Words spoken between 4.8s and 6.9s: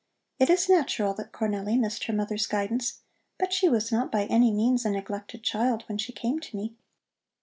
a neglected child when she came to me.